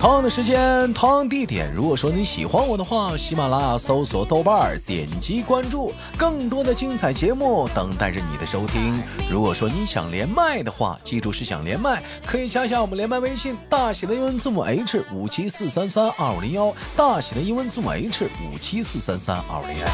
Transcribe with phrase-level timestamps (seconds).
[0.00, 1.70] 同样的时间，同样地点。
[1.74, 9.02] 如果说你喜欢我的话，喜马拉雅搜索豆瓣儿，点击关注，更多的精彩节目等待着你的收听。
[9.30, 19.86] 如果说你想连麦的话，记住是想连麦，可以加一下我们连麦微信，大写的英文字母 H 五七四三三二五零幺，大写的英文字母 H 五七四三三二五零幺。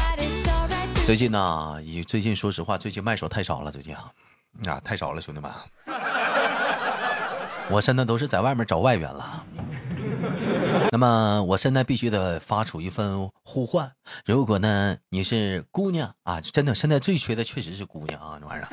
[1.03, 4.05] 最近呢，以最近说实话，最近麦手太少了，最近啊，
[4.67, 5.51] 啊太少了，兄弟们，
[7.69, 9.43] 我现在都是在外面找外援了。
[10.97, 13.91] 那么我现在必须得发出一份呼唤，
[14.25, 18.67] 如果呢你是姑娘啊，真的现在最缺的确实是姑娘啊，这玩意儿，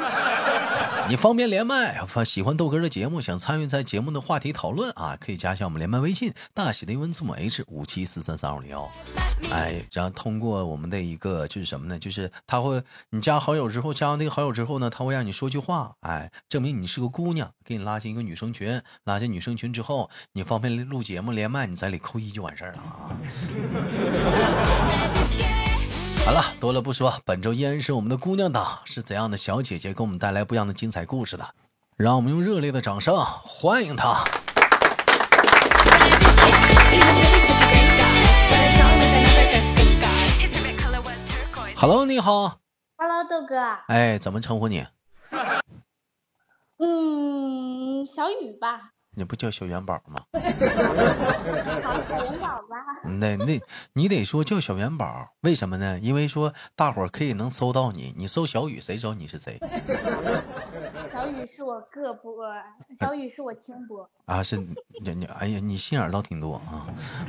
[1.09, 8.91] 你方便连麦，喜欢豆哥的节目，想参与在节目的话题讨论啊，可以加一下我们连麦微信，大写的英文字母 H 五七四三三二五零幺。
[9.51, 11.99] 哎，然后通过我们的一个就是什么呢？
[11.99, 18.81] 就是他会你加好友之后，加完这个好友之后呢，他会让你说句话，哎，证明你是个姑娘，给你拉进一个女生群。
[19.05, 23.11] 拉进女生群之后，你方便录节目连麦，你在里扣一就完事儿了啊。
[26.25, 31.47] 好了，多了不说，本周依然是我们的姑娘党，是怎样的小姐姐给我们带来不一样的精彩故事的？
[31.97, 34.25] 让我们用热烈的掌声欢迎她。
[41.77, 42.59] Hello，你好。
[42.97, 43.61] Hello，豆哥。
[43.89, 44.87] 哎，怎么称呼你？
[46.79, 48.94] 嗯，小雨吧。
[49.17, 50.25] 你不叫小元宝吗？
[50.33, 52.77] 小元宝吧。
[53.05, 53.61] 那那，
[53.93, 55.99] 你得说叫小元宝，为什么呢？
[56.01, 59.59] 因为说大伙儿可以能搜到你，你搜小雨，谁知道你是谁？
[61.13, 62.45] 小雨是我个播，
[62.99, 64.09] 小雨是我听播。
[64.27, 64.75] 啊，是你
[65.15, 66.87] 你，哎呀，你心眼倒挺多啊！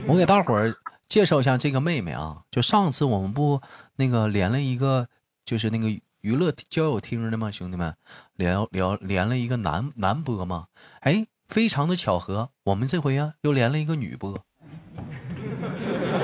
[0.07, 0.73] 我给大伙儿
[1.07, 3.61] 介绍一下这个妹妹啊，就上次我们不
[3.97, 5.07] 那个连了一个，
[5.45, 5.99] 就是那个。
[6.25, 7.95] 娱乐交友厅的吗，兄弟们，
[8.33, 10.65] 聊聊连了一个男男播吗？
[11.01, 14.45] 哎，非常的巧合，我们这回啊又连了一个女播。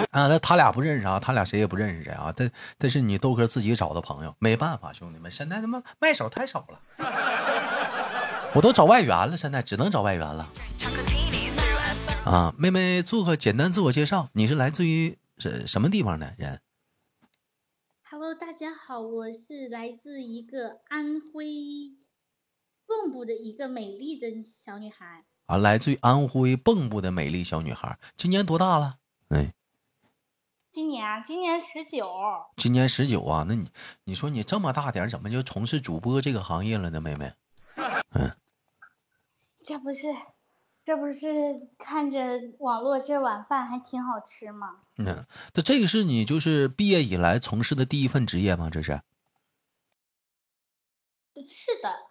[0.10, 2.34] 啊，那他俩不认识啊，他俩谁也不认识谁啊。
[2.36, 6.82] 但但是你豆哥自己找的朋友，没办法，兄弟们，现在他妈麦手太少了，
[8.54, 10.50] 我都找外援了，现在只能找外援了。
[12.26, 16.60] 啊，妹妹做个简单自我介绍，你是来自于什什么地方的人
[18.10, 21.46] ？Hello，大家好，我是来自一个安徽
[22.92, 28.98] 蚌埠的一个美丽的小女孩啊，来自于安徽蚌埠的美丽小女孩，今年多大了？
[29.30, 29.54] 哎，
[30.74, 32.12] 今年啊，今年十九。
[32.58, 33.72] 今年十九啊，那你
[34.04, 37.34] 你说你这么大点，怎么就从事主播这个行业了呢，妹妹？
[38.12, 38.36] 嗯，
[39.66, 40.00] 这不是。
[40.84, 44.80] 这不是看着网络这晚饭还挺好吃吗？
[44.98, 48.68] 嗯，那这个是你就是毕业以来从事的第一份职业吗？
[48.68, 49.00] 这是？
[51.36, 52.11] 是的。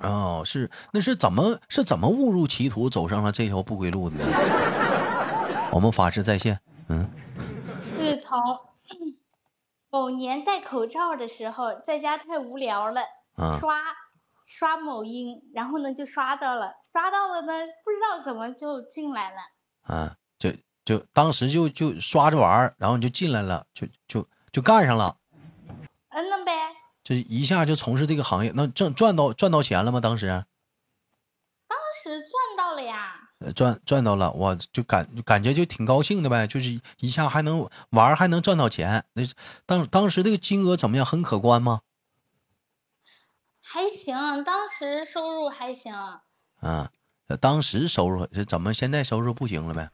[0.00, 4.16] 哦，是，那是怎么是怎么误入歧途走上了这条不归路的？
[4.16, 4.24] 呢？
[5.72, 7.08] 我们法师在线，嗯。
[7.96, 8.38] 是从
[9.90, 13.02] 某年戴口罩的时候，在家太无聊了，
[13.60, 13.82] 刷
[14.46, 16.72] 刷某音，然后呢就刷到了。
[16.92, 17.52] 刷到了呢，
[17.84, 19.36] 不知道怎么就进来了。
[19.82, 20.50] 啊，就
[20.84, 25.16] 就当时就就刷着玩儿，然后你就进来了，就就就干上了。
[27.10, 27.26] 嗯了呗。
[27.26, 30.00] 就一下就从事这个行业，那挣赚到赚到钱了吗？
[30.00, 30.26] 当时？
[31.66, 33.16] 当时赚到了呀。
[33.54, 39.04] 赚赚到了，我就感感觉就挺高兴的呗，就是一下还能玩还能赚到钱。
[39.14, 39.22] 那
[39.64, 41.06] 当当时这个金额怎么样？
[41.06, 41.80] 很可观吗？
[43.62, 45.94] 还行，当时收入还行。
[46.60, 46.90] 啊，
[47.40, 48.74] 当时收入是怎么？
[48.74, 49.90] 现在收入不行了呗？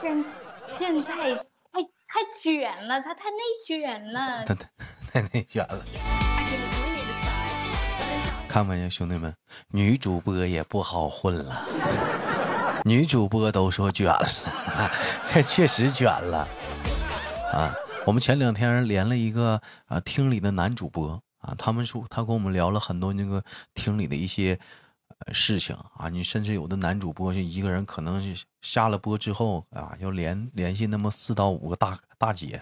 [0.00, 0.24] 现
[0.78, 1.44] 现在
[2.12, 4.54] 太卷了，他太内卷了， 太
[5.10, 5.82] 太内卷了。
[8.46, 9.34] 看没有，兄弟们，
[9.68, 11.66] 女主播也不好混了。
[12.84, 14.28] 女主播都说卷了，
[15.24, 16.46] 这确实卷了。
[17.50, 17.74] 啊，
[18.04, 23.42] 我们前两天连了一个啊厅里的男主播啊，他们说他跟我们聊了很多那个
[23.72, 24.60] 厅里的一些。
[25.32, 32.60] 事情啊，你甚至有的男主播就一个人，可能是下了播之后啊，要联联系那么四到五个大大姐，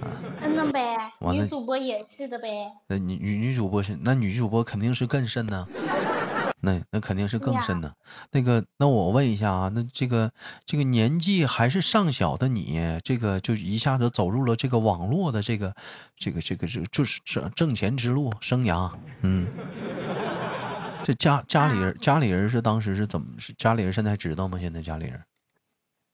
[0.00, 0.06] 啊，
[0.40, 2.70] 那呗，女主播也是的呗。
[2.86, 5.66] 那女女女主播是，那女主播肯定是更甚呢，
[6.60, 7.94] 那那肯定是更甚的。
[8.32, 10.32] 那个，那我问一下啊，那这个
[10.64, 15.74] 这个年纪还是尚小的你，这个就一下子走入了这个网络的这个
[16.16, 18.90] 这个这个这就是挣挣钱之路生涯，
[19.22, 19.46] 嗯。
[21.02, 24.58] 这家家里人家里人是当时是怎么是家里人现在知道吗？
[24.58, 25.24] 现在家里人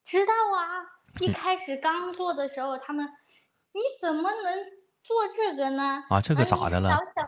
[0.05, 0.85] 知道啊。
[1.21, 4.57] 一开始刚做的时候，他们你怎么能
[5.03, 6.03] 做这个呢？
[6.09, 6.91] 啊，这个咋的了？
[6.91, 7.23] 小小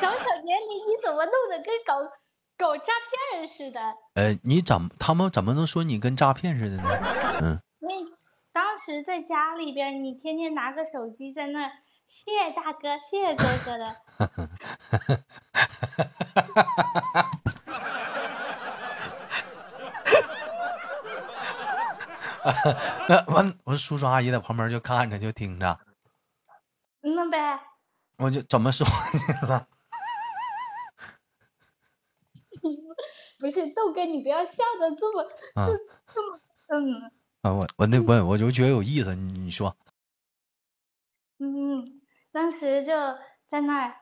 [0.00, 1.98] 小小年龄，你怎么弄得跟搞
[2.56, 2.84] 搞诈
[3.30, 3.80] 骗似的？
[4.14, 6.88] 呃，你怎么他们怎么能说你跟诈骗似的呢？
[7.42, 7.96] 嗯，因为
[8.50, 11.68] 当时在家里边，你天天拿个手机在那，
[12.08, 13.96] 谢谢大哥，谢谢哥哥的。
[23.08, 25.78] 那完，我叔叔阿姨在旁边就看着就听着。
[27.00, 27.60] 那呗。
[28.18, 29.68] 我就怎么说你了？
[33.38, 35.22] 不是豆哥，你不要笑的这么
[35.54, 35.76] 这
[36.14, 37.12] 这么嗯。
[37.42, 39.76] 啊，我我那我我就觉得有意思，你你说。
[41.38, 41.84] 嗯，
[42.32, 42.92] 当时就
[43.46, 43.96] 在那儿，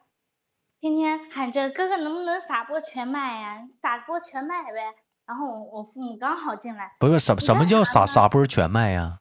[0.80, 3.68] 天天喊着哥哥能不能撒播全麦呀？
[3.82, 4.94] 撒播全麦呗。
[5.26, 6.96] 然后我我父母刚好进来。
[6.98, 9.18] 不是什什么叫撒撒播全麦呀？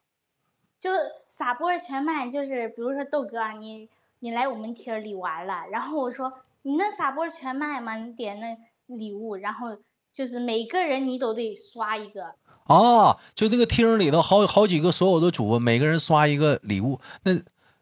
[0.80, 0.90] 就
[1.26, 7.96] 撒播全麦，就是比如说豆哥，你你来我们厅里玩了，然后我说你那撒播全麦吗？
[7.96, 8.56] 你点那
[8.86, 9.76] 礼物，然后。
[10.14, 12.36] 就是每个人你都得刷一个
[12.66, 17.32] 哦，就那个厅里头好好几个所有的主播，每个人刷一个礼物，那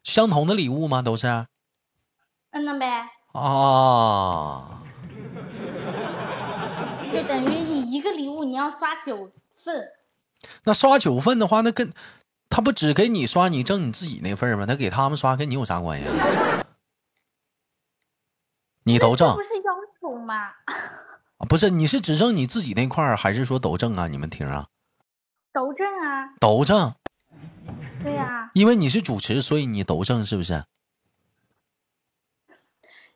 [0.03, 1.03] 相同的礼物吗？
[1.03, 1.27] 都是？
[2.53, 3.05] 嗯，那呗。
[3.33, 4.82] 啊。
[7.13, 9.87] 就等于你一个礼物你要刷九份。
[10.65, 11.93] 那刷九份的话，那跟
[12.49, 14.67] 他不只给你刷，你挣你自己那份吗？
[14.67, 16.07] 他给他们刷，跟你有啥关系？
[18.85, 19.35] 你都挣。
[19.35, 20.53] 不是要求吗？
[21.49, 24.09] 不是，你是只挣你自己那块儿，还是说都挣啊？
[24.09, 24.67] 你们听啊？
[25.53, 26.35] 都挣啊。
[26.41, 26.95] 都挣。
[28.03, 28.51] 对呀。
[28.55, 30.65] 因为你是主持，所以你都挣，是不是？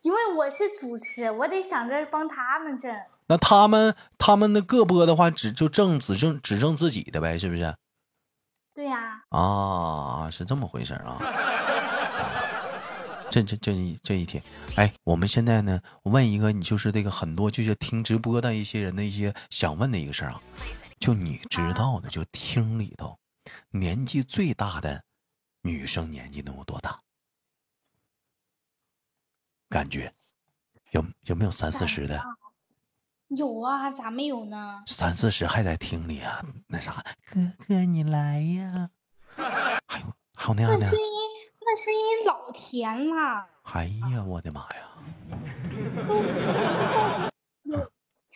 [0.03, 2.95] 因为我是主持，我得想着帮他们挣。
[3.27, 7.75] 那他们他们的各播的话，只就挣只挣只挣自己的呗，是不是？
[8.75, 9.23] 对呀。
[9.31, 11.19] 啊，是这么回事啊。
[13.29, 14.43] 这这这一这一天，
[14.77, 20.41] 哎，我们现在呢，问一个，你就是这个很多就是听直播的一些人的一些想问的一个事儿啊，
[21.01, 23.19] 就你知道的，就厅里头
[23.71, 25.03] 年纪最大的
[25.63, 27.01] 女生年纪能有多大？
[29.69, 30.15] 感觉
[30.93, 32.23] 有有没有三四十的？
[33.29, 34.83] 有啊，咋没有呢？
[34.87, 36.43] 三四十还在厅里啊？
[36.69, 38.91] 那啥，哥哥你来呀？
[39.87, 40.87] 还有还有那样的。
[40.87, 41.05] 那声音
[41.61, 43.47] 那声音老甜了！
[43.65, 44.89] 哎呀，我的妈呀！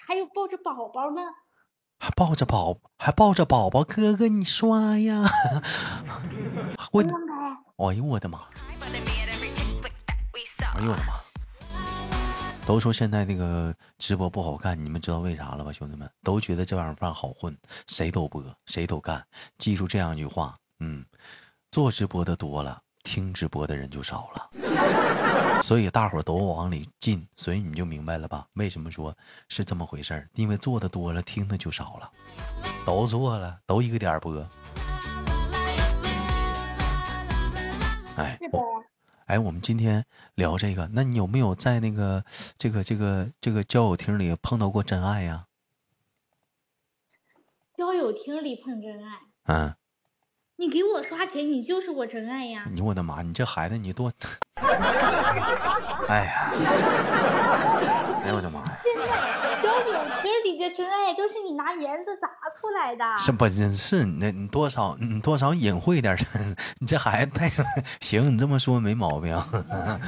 [0.06, 1.22] 还有抱着宝宝呢，
[2.00, 5.22] 还抱着宝，还抱着宝宝，哥哥你刷呀！
[6.90, 7.00] 我，
[7.88, 8.48] 哎呦我的妈！
[10.76, 11.20] 哎呦我的妈！
[12.70, 16.08] 都说现在那个直播不好干，你们知道为啥了吧，兄弟们？
[16.22, 17.52] 都觉得这玩意儿好混，
[17.88, 19.26] 谁都播，谁都干。
[19.58, 21.04] 记住这样一句话，嗯，
[21.72, 22.80] 做直播的多了。
[23.02, 24.50] 听直播的人就少了，
[25.64, 28.46] 所以大伙都往里进，所以你就明白了吧？
[28.52, 29.12] 为什么说
[29.48, 30.28] 是这么回事儿？
[30.34, 32.08] 因为做的多了，听的就少了。
[32.86, 34.32] 都做了，都一个点播。
[38.16, 38.38] 哎，
[39.30, 42.24] 哎，我们今天聊这个，那你有没有在那个
[42.58, 45.44] 这个这个这个交友厅里碰到过真爱呀？
[47.76, 49.20] 交友厅里碰真爱？
[49.44, 49.74] 嗯。
[50.56, 52.66] 你给我刷钱，你就是我真爱呀！
[52.72, 54.12] 你我的妈，你这孩子你多，
[56.08, 56.50] 哎呀，
[58.24, 58.78] 哎呦我的妈呀！
[58.82, 60.19] 现在交友圈
[60.50, 62.28] 里的真爱都是你拿原子砸
[62.58, 63.04] 出来的。
[63.16, 63.48] 是不？
[63.72, 66.16] 是你你多少你多少隐晦点
[66.80, 67.48] 你这孩子太
[68.00, 69.34] 行，你这么说没毛病。
[69.36, 70.00] 啊，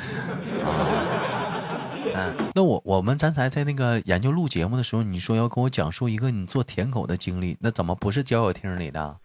[2.14, 9.18] 嗯，那我我们刚才在那个研究录节目的时候，你说要跟我讲述一个你做舔狗的经历，那怎么不是交友厅里的？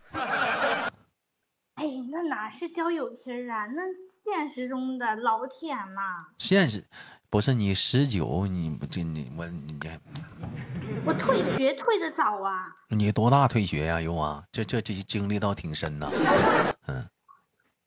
[1.75, 3.81] 哎，那哪是交友厅啊，那
[4.23, 6.27] 现实中的老舔嘛。
[6.37, 6.83] 现实
[7.29, 9.77] 不是你十九，你不这你我你
[11.07, 12.67] 我退学退的早啊。
[12.89, 14.01] 你多大退学呀？
[14.01, 16.11] 又啊，这这这经历倒挺深呐。
[16.87, 17.09] 嗯。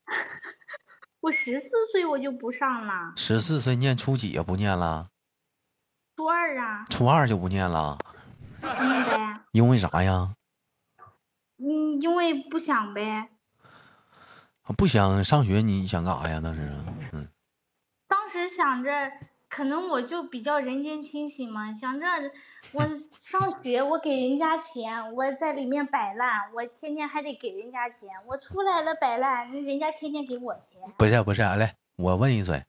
[1.21, 3.13] 我十四岁我就不上了。
[3.17, 4.43] 十四岁念初几呀？
[4.43, 5.09] 不念了。
[6.17, 6.87] 初二啊。
[6.89, 7.99] 初二就不念了。
[8.63, 9.41] 嗯呗。
[9.53, 10.35] 因为啥呀？
[11.59, 13.29] 嗯，因为不想呗。
[14.79, 16.41] 不想上学，你想干啥呀？
[16.41, 16.73] 当时，
[17.13, 17.29] 嗯，
[18.09, 18.91] 当时想着，
[19.51, 22.07] 可能我就比较人间清醒嘛，想着
[22.73, 22.87] 我
[23.21, 30.81] 上学，我给人家钱，我在里面摆烂，我天天还得给人家钱，我出来了摆烂，人家天天给我钱。
[30.97, 32.63] 不是不是，来，我问一嘴，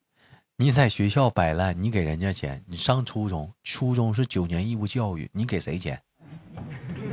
[0.57, 6.01] 你在学校摆烂，你给人家钱；你上初中，初中是九年义务教育，你给谁钱？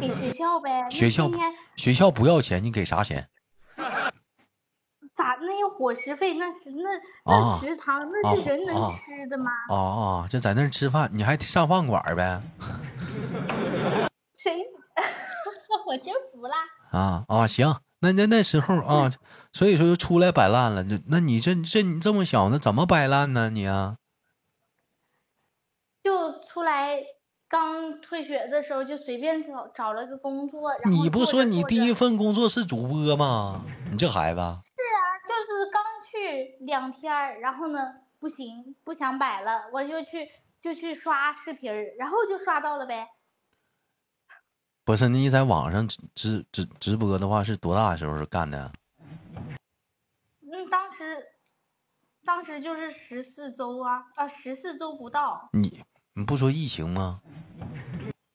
[0.00, 0.88] 给学校呗。
[0.88, 1.30] 学校
[1.76, 3.28] 学校不要钱，你给啥钱？
[5.58, 5.60] 咋？
[5.60, 6.34] 那有伙食费？
[6.34, 6.52] 那那
[7.24, 9.50] 那食堂那是人能吃的吗？
[9.68, 10.28] 啊啊！
[10.28, 12.40] 就在那吃饭，你还上饭馆呗？
[14.36, 14.64] 谁？
[15.86, 16.54] 我真服了。
[16.90, 17.46] 啊啊！
[17.46, 19.12] 行，那那那时候啊，
[19.52, 20.84] 所以说就出来摆烂了。
[20.84, 23.50] 就那你这这你这么小，那怎么摆烂呢？
[23.50, 23.96] 你啊？
[26.02, 27.02] 就出来
[27.48, 30.70] 刚退学的时候，就随便找找了个工作。
[30.84, 33.64] 你不说你第一份工作是主播吗？
[33.90, 34.40] 你这孩子。
[35.48, 40.28] 就是刚去两天然后呢，不行，不想摆了，我就去
[40.60, 43.08] 就去刷视频然后就刷到了呗。
[44.84, 48.70] 不是，你在网上直直直播的话，是多大的时候干的？
[50.52, 51.26] 嗯，当时，
[52.26, 55.48] 当时就是十四周啊，啊，十四周不到。
[55.54, 57.22] 你你不说疫情吗？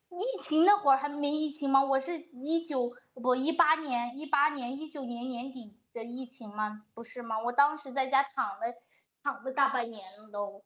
[0.09, 1.83] 疫情那会儿还没疫情吗？
[1.83, 5.77] 我是一九不一八年，一八年一九年年底。
[5.93, 6.81] 的疫情吗？
[6.93, 7.39] 不是吗？
[7.39, 8.61] 我当时在家躺了
[9.23, 10.63] 躺了大半年了都。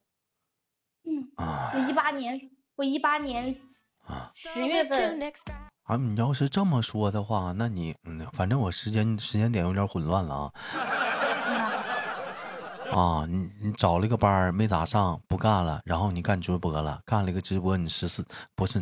[1.03, 3.55] 嗯，我一八年，我一八年
[4.33, 5.21] 十月份。
[5.83, 10.51] 啊，你要是这么说的话，那你嗯，反正我时间时间点有点混乱了啊。
[12.91, 18.81] 啊，你你找了个班没咋上，不干了，然后你干直播了，干了个直播，你十四不是？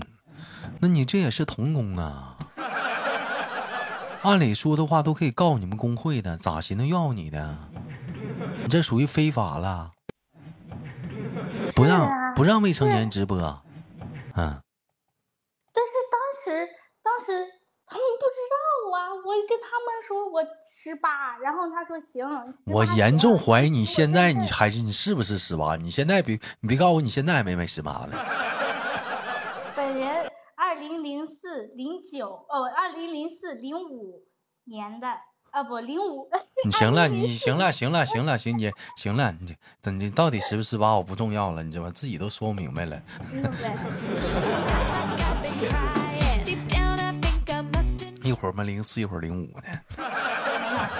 [0.79, 2.37] 那你这也是童工啊。
[4.25, 7.59] 按理说的话都可以告你们工会的，咋寻思要你的？
[8.63, 9.91] 你这属于非法了，
[11.75, 14.59] 不让不让未成年直播，嗯。
[15.71, 16.67] 但是当时
[17.03, 17.25] 当时
[17.85, 20.41] 他们不知道啊，我跟他们说我
[20.83, 22.25] 十八，然后他说行。
[22.65, 25.75] 我严重怀疑你现在你还是你是不是十八？
[25.75, 28.17] 你现在别你别告诉我你现在还没满十八呢。
[29.75, 30.31] 本人。
[30.75, 34.25] 二零零四零九哦，二零零四零五
[34.65, 35.07] 年的
[35.51, 36.29] 啊不零五。
[36.65, 41.91] 你行了，你行了，行了，行了，行你行了，你这你到底十不十八我不重要了，你知道吧？
[41.91, 43.01] 自己都说不明白了。
[48.21, 49.67] 一会儿嘛零四，一会儿零五呢。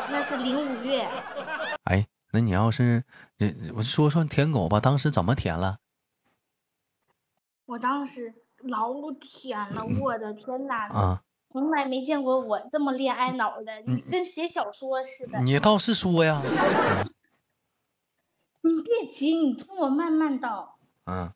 [0.09, 1.05] 那是零五月。
[1.83, 3.03] 哎，那你要是
[3.37, 5.79] 这，我说说舔狗吧，当时怎么舔了？
[7.65, 8.44] 我当时。
[8.65, 10.87] 老天了，我的天哪！
[10.87, 15.39] 啊，从来没见过我这么恋爱脑的，你跟写小说似的。
[15.41, 16.41] 你倒是说呀！
[18.61, 20.77] 你别急，你听我慢慢道。
[21.05, 21.31] 嗯。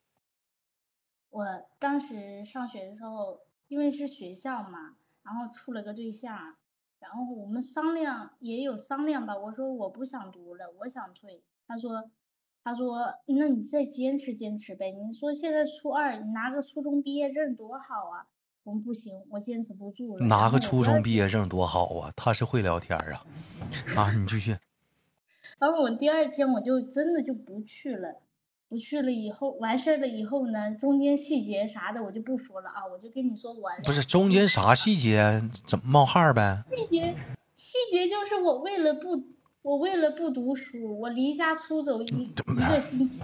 [1.30, 1.46] 我
[1.78, 6.56] 当时上学的时候，因为是学校嘛，然后处了个对象，
[7.00, 9.38] 然后我们商量也有商量吧。
[9.38, 11.44] 我说我不想读了，我想退。
[11.68, 12.10] 他说。
[12.70, 14.92] 他说：“那你再坚持坚持呗。
[14.92, 18.30] 你说现在初二，你拿个初中毕业证多好啊！
[18.64, 20.28] 我们不行，我坚持不住了。
[20.28, 22.14] 拿个初中毕业证多好啊！
[22.16, 23.26] 他是会聊天啊。
[23.96, 24.56] 啊，你继续。
[25.58, 28.22] 然后我第二天我就真的就不去了，
[28.68, 33.82] 不去了以后完事儿了以后呢，中间细节啥的我就不说了啊，我就跟你说完。
[33.82, 35.42] 不是中间啥细节？
[35.66, 36.64] 怎么冒汗呗？
[36.70, 37.16] 细节
[37.56, 39.24] 细节就是我为了不。”
[39.62, 43.20] 我为了不读书，我离家出走一一个星期，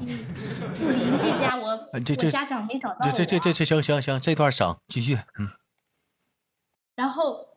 [0.76, 3.12] 住邻居家， 我我家长没找到我。
[3.12, 5.50] 这这这这行行行，这段省继续，嗯。
[6.96, 7.48] 然后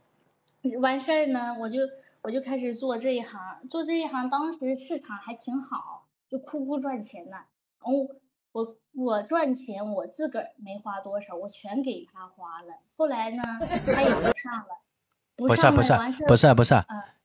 [0.81, 1.81] 完事儿呢，我就
[2.23, 7.37] 我就开始做这一行，做这一行，当时市场还挺好，就库库赚钱呢。
[7.81, 8.09] 然后
[8.53, 12.75] 我我赚钱，我自个儿没花多少，我全给他花了。
[12.97, 13.43] 后来呢，
[13.85, 14.79] 他也不上了，
[15.35, 15.93] 不是不是
[16.29, 16.75] 不是不是。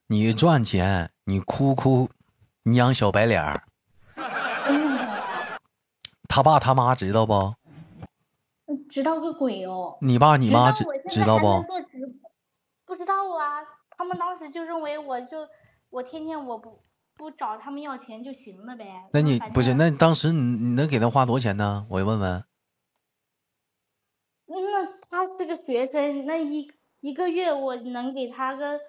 [0.08, 2.10] 你赚钱，你哭哭，
[2.64, 3.64] 你养小白脸儿。
[6.28, 7.56] 他爸他妈知道不？
[8.90, 9.98] 知道个鬼哦！
[10.02, 11.64] 你爸你妈知知道不？
[12.86, 13.62] 不知道啊，
[13.98, 15.48] 他们当时就认为我就
[15.90, 16.84] 我天天我不
[17.16, 19.08] 不找他们要钱就行了呗。
[19.14, 19.74] 那你不是？
[19.76, 21.86] 那当时你你能给他花多少钱呢？
[21.90, 22.44] 我问问。
[24.46, 28.80] 那他是个学生，那一一个月我能给他个。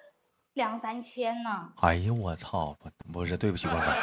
[0.55, 1.73] 两三千呢！
[1.81, 2.77] 哎呀，我操！
[2.79, 3.93] 不不是，对不起，官方。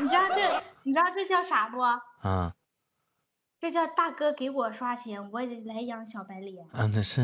[0.00, 1.78] 你知道这你知道这叫啥不？
[2.22, 2.50] 嗯。
[3.60, 6.66] 这叫大哥给我刷钱，我也来养小白脸。
[6.72, 7.20] 嗯，那是。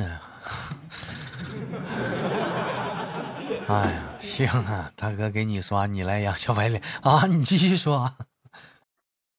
[3.68, 7.26] 哎呀，行啊，大哥给你刷，你来养小白脸啊！
[7.26, 8.14] 你继续说。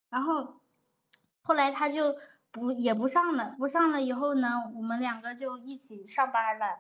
[0.10, 0.62] 然后，
[1.44, 2.16] 后来他就。
[2.52, 6.80] 不也不上了，不上了以后呢，我们两个就一起上班了，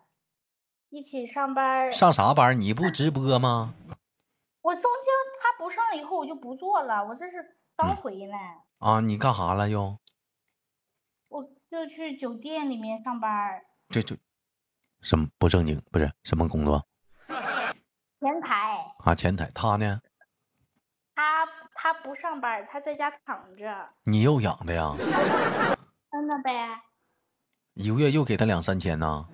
[0.90, 1.92] 一起上班。
[1.92, 2.60] 上啥班？
[2.60, 3.74] 你不直播吗？
[4.62, 7.06] 我中间他不上了以后，我就不做了。
[7.08, 9.00] 我这是刚回来啊！
[9.00, 9.98] 你干啥了又？
[11.30, 13.62] 我就去酒店里面上班。
[13.90, 14.16] 这就
[15.00, 15.82] 什么不正经？
[15.92, 16.86] 不是什么工作？
[18.20, 19.50] 前台啊，前台。
[19.56, 20.02] 他呢？
[21.16, 23.90] 他他不上班，他在家躺着。
[24.04, 24.94] 你又养的呀？
[26.12, 26.82] 真的呗。
[27.74, 29.26] 一个月又给他两三千呢？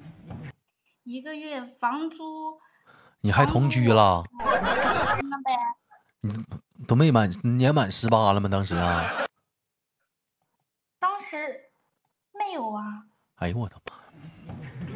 [1.04, 2.60] 一个月房租。
[3.22, 4.24] 你还同居了？
[4.40, 5.58] 那呗。
[6.22, 8.48] 你都没满年满十八了吗？
[8.48, 9.04] 当时啊？
[11.00, 11.72] 当时
[12.38, 12.84] 没有啊。
[13.36, 13.94] 哎呦我的妈！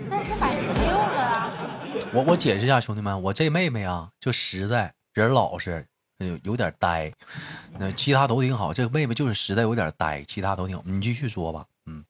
[0.10, 2.12] 那是满十六了。
[2.14, 5.88] 我我解释一下，兄弟们，我这妹妹啊，就实在，人老实，
[6.28, 7.12] 有有点呆，
[7.80, 8.74] 那其他都挺好。
[8.74, 10.84] 这个妹妹就是实在有点呆，其他都挺好。
[10.86, 12.06] 你继续说吧，嗯。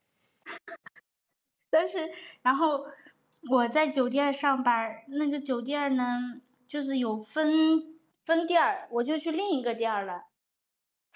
[1.70, 1.98] 但是，
[2.42, 2.86] 然后。
[3.50, 10.26] 我在酒店上班，那个酒店呢，就是有分分店，我就去另一个店了。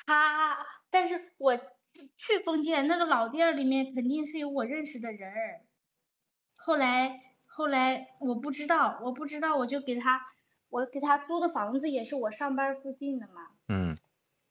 [0.07, 0.57] 他，
[0.89, 5.31] 但是我去封建那个老店里面肯定是有我认识的人。
[6.55, 10.25] 后来，后来我不知道，我不知道，我就给他，
[10.75, 13.47] 我给他租的房子也是我上班附近的嘛。
[13.69, 13.97] 嗯。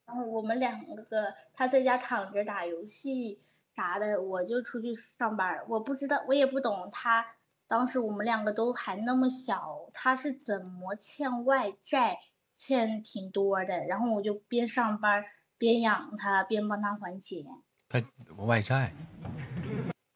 [0.07, 3.43] 然后我们两个，他在家躺着打游戏
[3.77, 5.63] 啥的，我就出去上班。
[5.69, 7.27] 我不知道，我也不懂他。
[7.67, 12.19] 当时我们两个都还那么小，他是怎么欠外债，
[12.55, 13.85] 欠挺多的。
[13.85, 15.25] 然后我就边上班
[15.59, 17.45] 边养他，边帮他还钱。
[17.87, 18.03] 他
[18.47, 18.95] 外债？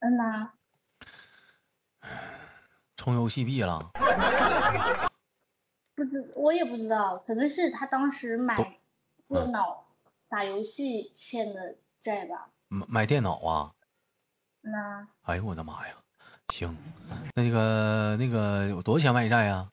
[0.01, 0.53] 嗯呐。
[2.97, 3.91] 充游戏币了？
[5.99, 8.55] 不知我也不知道，可能是他当时买
[9.27, 9.85] 电脑
[10.29, 12.51] 打游戏欠的债吧。
[12.69, 13.75] 买买电脑啊？
[14.61, 15.09] 那。
[15.23, 15.95] 哎呦我的妈呀！
[16.51, 16.77] 行，
[17.35, 19.73] 那个那个有多少钱外债呀？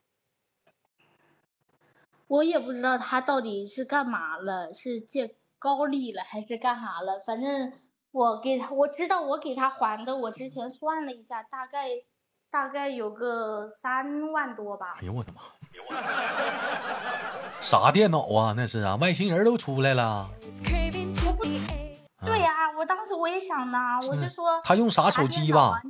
[2.26, 7.20] 我也不知道他到底是干嘛了，是借高利了还是干啥了？
[7.20, 7.72] 反正
[8.10, 11.88] 我给他，我知道我给他还的，我之前算了一下，大概
[12.50, 14.96] 大概有个三万多吧。
[15.00, 15.42] 哎呦我的妈！
[17.60, 18.54] 啥电脑啊？
[18.56, 20.28] 那是啊，外星人都出来了。
[22.20, 25.80] 对呀，我当时我也想呢，我就说他用啥手机吧？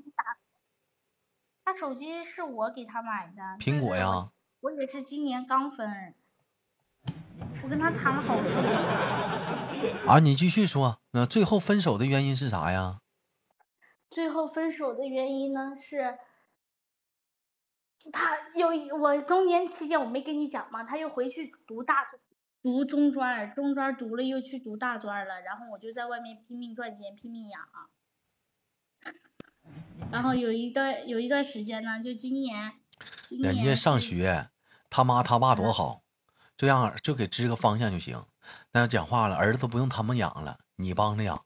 [1.64, 4.28] 他手机是我给他买的，苹果呀。
[4.60, 6.14] 我也是今年刚分，
[7.62, 8.50] 我跟他谈了好多。
[10.10, 13.00] 啊，你继续说，那最后分手的原因是啥呀？
[14.10, 16.16] 最后分手的原因呢是，
[18.12, 20.84] 他有我中间期间我没跟你讲吗？
[20.84, 22.06] 他又回去读大
[22.62, 27.60] 读中专，中专读了又去读大专了，然后我就在外面拼命赚钱，拼命养。
[30.10, 32.72] 然后有一段有一段时间呢，就今年，
[33.28, 34.48] 人家上学，
[34.88, 36.02] 他妈他爸多好，
[36.56, 38.24] 这样就给支个方向就行。
[38.72, 41.44] 那要讲话了，儿子不用他们养了，你帮着养。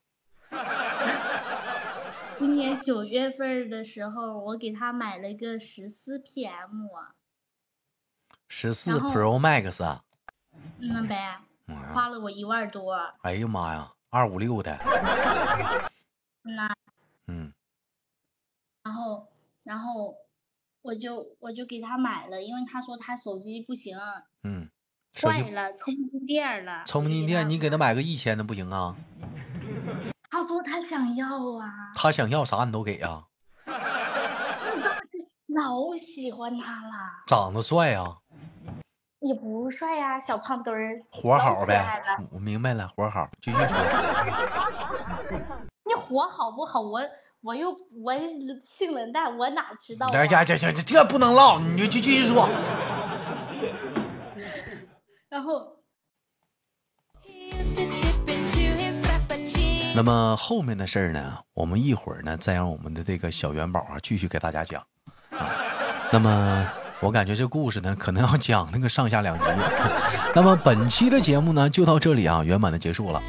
[2.40, 6.88] 今年九月份的时候，我给他买了一个十四 PM，
[8.48, 9.98] 十四 Pro Max。
[10.78, 11.38] 嗯呗，
[11.92, 12.94] 花了我一万多。
[13.20, 14.74] 哎呀妈呀，二五六的。
[16.42, 16.74] 那。
[17.26, 17.52] 嗯。
[18.84, 19.28] 然后，
[19.62, 20.16] 然后
[20.80, 23.98] 我就我就给他买了，因为他说他手机不行，
[24.44, 24.66] 嗯，
[25.22, 26.84] 坏了，充不进电了。
[26.86, 28.96] 充不进电，你给他买个一千的不行啊？
[30.62, 31.26] 他想要
[31.58, 31.90] 啊。
[31.94, 33.24] 他想要啥你都给啊？
[35.48, 36.90] 老喜欢他了。
[37.26, 38.16] 长得帅啊？
[39.20, 41.02] 也不帅呀，小胖墩儿。
[41.10, 42.02] 活好呗。
[42.30, 43.76] 我明白了，活好，继续说。
[45.84, 46.80] 你活好不好？
[46.80, 47.00] 我。
[47.42, 48.12] 我又我
[48.62, 50.06] 性冷淡，我哪知道？
[50.08, 52.46] 哎呀，这这这这不能唠，你就就继续说。
[55.30, 55.79] 然后，
[59.92, 61.38] 那么后面的事儿呢？
[61.52, 64.80] 我们一会儿呢，再让我们的这个小元宝啊，继续给大家讲。
[65.30, 65.50] 啊，
[66.12, 66.66] 那么
[67.00, 69.44] 我感觉这故事呢，可能要讲那个上下两集。
[70.34, 73.20] 那么本期的节目呢，就到这里啊，圆满的结束了。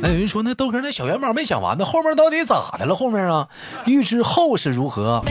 [0.00, 2.96] 那有人说，那豆哥那小元宝没讲完呢，后面到底咋的了？
[2.96, 3.48] 后面啊，
[3.86, 5.22] 预知后事如何，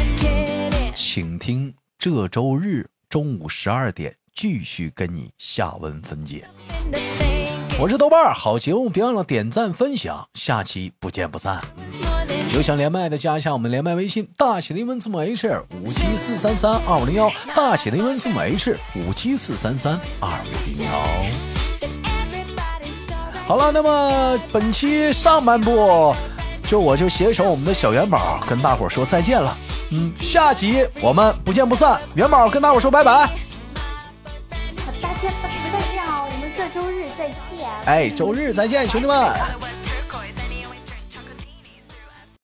[0.96, 6.48] 请听这周日中午十二点继续跟你下文分解。
[7.80, 11.60] 我是豆瓣好节目别忘了点赞分享，下期不见不散。
[12.54, 15.50] 有想连麦的加一下我们连麦微信，大写的英文字母 H
[15.84, 20.92] 五七四三三二五零幺，大写的英文字母 H 五七四三三二五零幺。
[23.48, 26.16] 好了，那么本期上半部，
[26.66, 29.58] 就我就携手我们的小元宝跟大伙说再见了。
[29.92, 32.00] 嗯，下集我们不见不散。
[32.14, 33.26] 元宝跟大伙说拜拜。
[33.26, 33.34] 好
[35.02, 35.50] 大家拜拜。
[36.56, 37.53] 这周日再见。
[37.86, 39.73] 哎，周日再见，兄弟们。